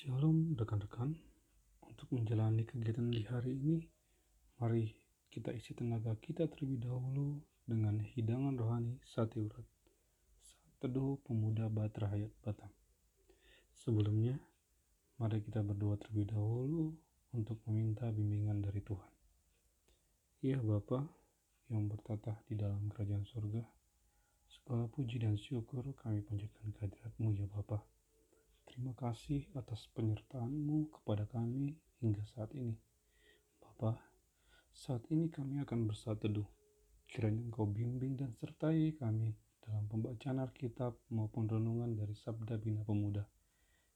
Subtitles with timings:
[0.00, 1.12] Shalom rekan-rekan,
[1.84, 3.84] untuk menjalani kegiatan di hari ini,
[4.56, 4.88] mari
[5.28, 7.36] kita isi tenaga kita terlebih dahulu
[7.68, 9.60] dengan hidangan rohani sate urat.
[10.80, 12.72] Teduh pemuda Batra Hayat Batam.
[13.76, 14.40] Sebelumnya,
[15.20, 16.96] mari kita berdoa terlebih dahulu
[17.36, 19.12] untuk meminta bimbingan dari Tuhan.
[20.40, 21.04] Ya Bapa
[21.68, 23.68] yang bertatah di dalam kerajaan surga,
[24.48, 27.84] segala puji dan syukur kami panjatkan kehadiratmu ya Bapak
[28.80, 32.72] Terima kasih atas penyertaan-Mu kepada kami hingga saat ini.
[33.60, 33.92] Bapa,
[34.72, 36.48] saat ini kami akan bersatu teduh.
[37.04, 43.20] Kiranya Engkau bimbing dan sertai kami dalam pembacaan Alkitab maupun renungan dari Sabda Bina Pemuda,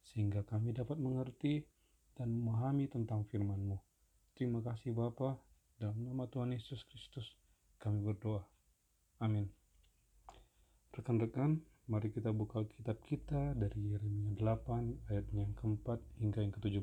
[0.04, 1.64] sehingga kami dapat mengerti
[2.12, 3.80] dan memahami tentang firman-Mu.
[4.36, 5.40] Terima kasih Bapa,
[5.80, 7.32] dalam nama Tuhan Yesus Kristus
[7.80, 8.44] kami berdoa.
[9.24, 9.48] Amin.
[10.92, 16.80] Rekan-rekan, Mari kita buka kitab kita dari Yeremia 8 ayat yang keempat hingga yang ke-17.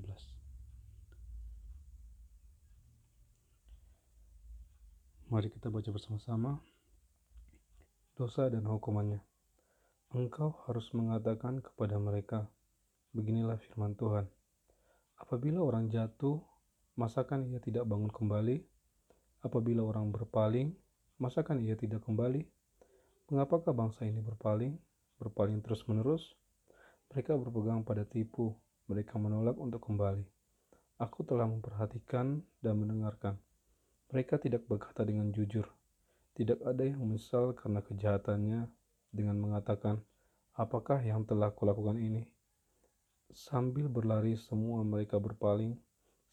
[5.33, 6.61] Mari kita baca bersama-sama
[8.13, 9.25] dosa dan hukumannya.
[10.13, 12.45] Engkau harus mengatakan kepada mereka,
[13.17, 14.29] beginilah firman Tuhan.
[15.17, 16.45] Apabila orang jatuh,
[16.93, 18.61] masakan ia tidak bangun kembali?
[19.41, 20.77] Apabila orang berpaling,
[21.17, 22.45] masakan ia tidak kembali?
[23.33, 24.90] Mengapakah bangsa ini berpaling?
[25.21, 26.33] Berpaling terus-menerus,
[27.13, 28.57] mereka berpegang pada tipu,
[28.89, 30.25] mereka menolak untuk kembali.
[30.97, 33.37] Aku telah memperhatikan dan mendengarkan.
[34.09, 35.69] Mereka tidak berkata dengan jujur.
[36.33, 38.65] Tidak ada yang menyesal karena kejahatannya
[39.13, 40.01] dengan mengatakan,
[40.57, 42.25] apakah yang telah kulakukan ini?
[43.29, 45.77] Sambil berlari semua mereka berpaling,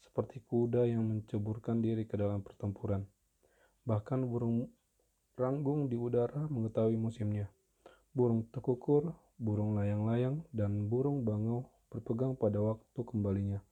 [0.01, 3.05] seperti kuda yang menceburkan diri ke dalam pertempuran.
[3.83, 4.65] Bahkan burung
[5.35, 7.51] ranggung di udara mengetahui musimnya
[8.19, 13.63] burung tekukur, burung layang-layang, dan burung bangau berpegang pada waktu kembalinya.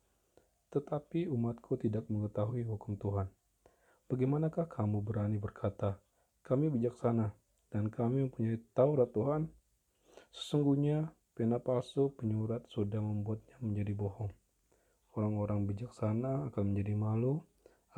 [0.72, 3.28] Tetapi umatku tidak mengetahui hukum Tuhan.
[4.08, 6.00] Bagaimanakah kamu berani berkata,
[6.47, 7.36] kami bijaksana,
[7.75, 9.52] dan kami mempunyai Taurat Tuhan?
[10.31, 14.31] Sesungguhnya, pena palsu penyurat sudah membuatnya menjadi bohong.
[15.19, 17.44] Orang-orang bijaksana akan menjadi malu,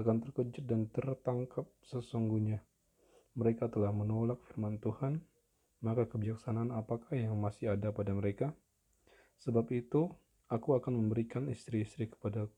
[0.02, 2.66] akan terkejut dan tertangkap sesungguhnya.
[3.38, 5.29] Mereka telah menolak firman Tuhan
[5.80, 8.52] maka kebijaksanaan apakah yang masih ada pada mereka?
[9.40, 10.12] Sebab itu,
[10.52, 12.52] aku akan memberikan istri-istri kepada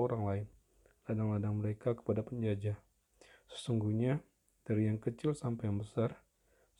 [0.00, 0.46] orang lain,
[1.04, 2.80] ladang-ladang mereka kepada penjajah.
[3.52, 4.24] Sesungguhnya,
[4.64, 6.16] dari yang kecil sampai yang besar,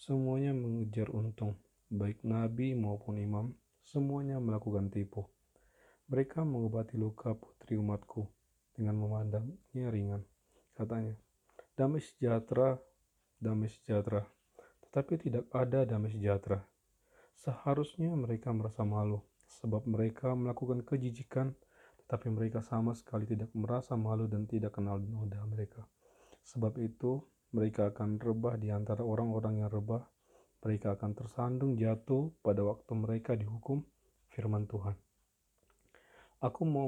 [0.01, 1.61] semuanya mengejar untung,
[1.93, 3.53] baik nabi maupun imam,
[3.85, 5.29] semuanya melakukan tipu.
[6.09, 8.25] Mereka mengobati luka putri umatku
[8.73, 10.25] dengan memandangnya ringan.
[10.73, 11.13] Katanya,
[11.77, 12.81] damai sejahtera,
[13.37, 14.25] damai sejahtera
[14.93, 16.61] tapi tidak ada damai sejahtera.
[17.33, 21.57] Seharusnya mereka merasa malu, sebab mereka melakukan kejijikan,
[22.05, 25.89] tetapi mereka sama sekali tidak merasa malu dan tidak kenal noda mereka.
[26.45, 27.25] Sebab itu,
[27.57, 30.05] mereka akan rebah di antara orang-orang yang rebah,
[30.63, 33.83] mereka akan tersandung jatuh pada waktu mereka dihukum
[34.31, 34.95] firman Tuhan.
[36.45, 36.87] Aku mau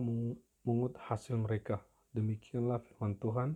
[0.63, 1.83] mengut hasil mereka,
[2.13, 3.49] demikianlah firman Tuhan,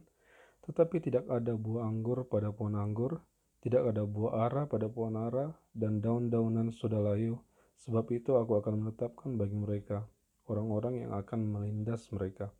[0.64, 3.18] tetapi tidak ada buah anggur pada pohon anggur,
[3.58, 7.38] tidak ada buah ara pada pohon ara dan daun-daunan sudah layu,
[7.82, 10.06] sebab itu aku akan menetapkan bagi mereka
[10.48, 12.50] orang-orang yang akan melindas mereka.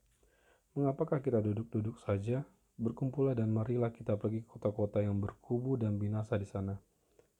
[0.77, 2.45] Mengapakah kita duduk-duduk saja?
[2.79, 6.79] Berkumpullah dan marilah kita pergi ke kota-kota yang berkubu dan binasa di sana.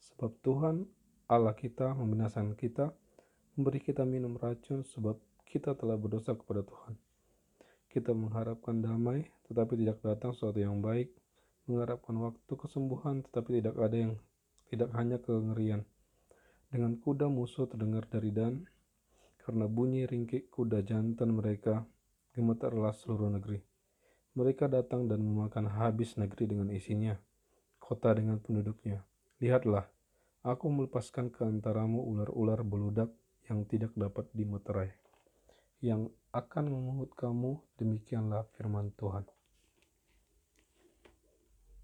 [0.03, 0.83] Sebab Tuhan
[1.31, 2.91] Allah kita membinasakan kita,
[3.55, 5.15] memberi kita minum racun sebab
[5.47, 6.99] kita telah berdosa kepada Tuhan.
[7.89, 11.15] Kita mengharapkan damai, tetapi tidak datang sesuatu yang baik,
[11.69, 14.15] mengharapkan waktu kesembuhan tetapi tidak ada yang
[14.73, 15.85] tidak hanya kengerian.
[16.69, 18.69] Dengan kuda musuh terdengar dari dan,
[19.41, 21.89] karena bunyi ringkik kuda jantan mereka,
[22.37, 23.65] gemetarlah seluruh negeri.
[24.37, 27.17] Mereka datang dan memakan habis negeri dengan isinya,
[27.81, 29.01] kota dengan penduduknya.
[29.41, 29.89] Lihatlah,
[30.45, 33.09] aku melepaskan ke antaramu ular-ular beludak
[33.49, 34.93] yang tidak dapat dimeterai,
[35.81, 39.25] yang akan memungut kamu, demikianlah firman Tuhan.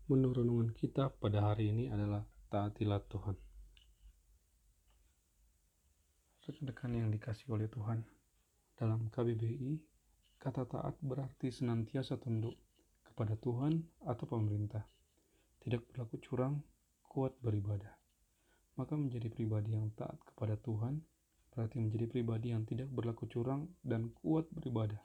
[0.04, 2.20] Menu renungan kita pada hari ini adalah
[2.52, 3.40] taatilah Tuhan.
[6.44, 8.04] Rekan-rekan yang dikasih oleh Tuhan,
[8.76, 9.80] dalam KBBI,
[10.36, 12.52] kata taat berarti senantiasa tunduk
[13.00, 14.84] kepada Tuhan atau pemerintah.
[15.64, 16.60] Tidak berlaku curang,
[17.08, 17.96] kuat beribadah.
[18.76, 21.00] Maka menjadi pribadi yang taat kepada Tuhan
[21.56, 25.00] berarti menjadi pribadi yang tidak berlaku curang dan kuat beribadah.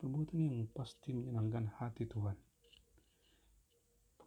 [0.00, 2.48] Perbuatan yang pasti menyenangkan hati Tuhan.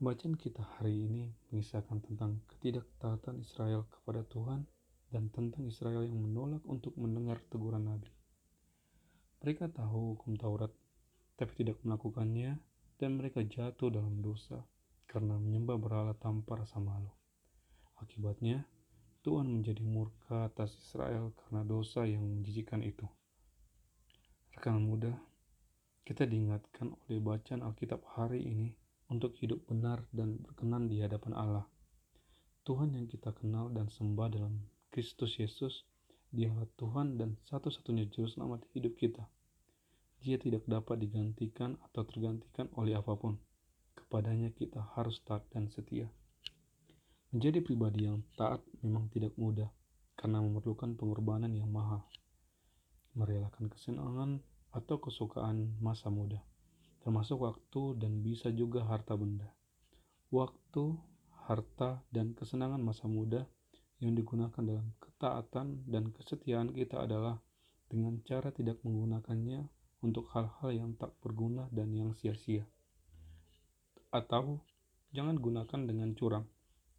[0.02, 4.66] Pembacaan kita hari ini mengisahkan tentang ketidaktaatan Israel kepada Tuhan
[5.14, 8.10] dan tentang Israel yang menolak untuk mendengar teguran Nabi.
[9.46, 10.74] Mereka tahu hukum Taurat,
[11.38, 12.58] tapi tidak melakukannya,
[12.98, 14.66] dan mereka jatuh dalam dosa
[15.06, 17.14] karena menyembah berhala tanpa rasa malu.
[18.02, 18.66] Akibatnya,
[19.22, 23.06] Tuhan menjadi murka atas Israel karena dosa yang menjijikan itu.
[24.58, 25.14] Rekan muda,
[26.02, 28.81] kita diingatkan oleh bacaan Alkitab hari ini
[29.12, 31.66] untuk hidup benar dan berkenan di hadapan Allah.
[32.64, 35.84] Tuhan yang kita kenal dan sembah dalam Kristus Yesus
[36.32, 39.28] Dialah Tuhan dan satu-satunya juru selamat hidup kita.
[40.24, 43.36] Dia tidak dapat digantikan atau tergantikan oleh apa pun.
[44.00, 46.08] Kepadanya kita harus taat dan setia.
[47.36, 49.68] Menjadi pribadi yang taat memang tidak mudah
[50.16, 52.08] karena memerlukan pengorbanan yang mahal.
[53.12, 54.40] Merelakan kesenangan
[54.72, 56.40] atau kesukaan masa muda,
[57.02, 59.50] termasuk waktu dan bisa juga harta benda.
[60.30, 60.96] Waktu,
[61.50, 63.44] harta, dan kesenangan masa muda
[64.02, 67.38] yang digunakan dalam ketaatan dan kesetiaan kita adalah
[67.92, 69.68] dengan cara tidak menggunakannya
[70.02, 72.66] untuk hal-hal yang tak berguna dan yang sia-sia.
[74.10, 74.66] Atau
[75.14, 76.48] jangan gunakan dengan curang,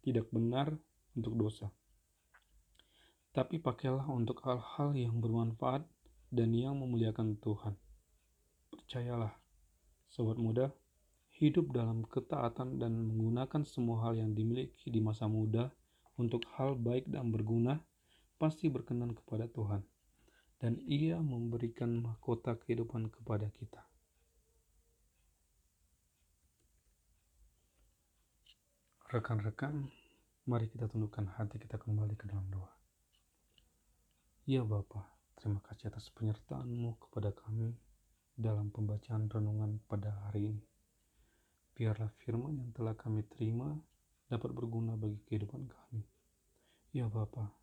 [0.05, 0.71] tidak benar
[1.17, 1.67] untuk dosa.
[3.33, 5.83] Tapi pakailah untuk hal-hal yang bermanfaat
[6.29, 7.73] dan yang memuliakan Tuhan.
[8.69, 9.42] Percayalah,
[10.13, 10.69] sobat muda,
[11.41, 15.73] hidup dalam ketaatan dan menggunakan semua hal yang dimiliki di masa muda
[16.21, 17.81] untuk hal baik dan berguna
[18.37, 19.81] pasti berkenan kepada Tuhan
[20.61, 23.81] dan ia memberikan mahkota kehidupan kepada kita.
[29.09, 29.89] Rekan-rekan,
[30.45, 32.69] mari kita tundukkan hati kita kembali ke dalam doa.
[34.45, 35.09] Ya Bapa,
[35.41, 37.73] terima kasih atas penyertaan-Mu kepada kami
[38.33, 40.65] dalam pembacaan renungan pada hari ini.
[41.77, 43.77] Biarlah firman yang telah kami terima
[44.29, 46.01] dapat berguna bagi kehidupan kami.
[46.93, 47.53] Ya Bapa,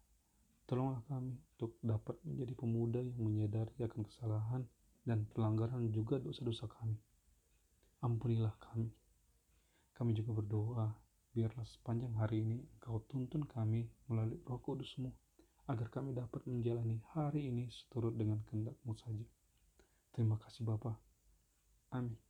[0.70, 4.62] tolonglah kami untuk dapat menjadi pemuda yang menyadari akan kesalahan
[5.02, 6.98] dan pelanggaran juga dosa-dosa kami.
[8.02, 8.90] Ampunilah kami.
[9.94, 10.86] Kami juga berdoa,
[11.34, 15.10] biarlah sepanjang hari ini Engkau tuntun kami melalui roh kudusmu,
[15.66, 19.26] agar kami dapat menjalani hari ini seturut dengan kehendak-Mu saja.
[20.12, 20.98] Terima kasih Bapa.
[21.90, 22.29] Amin.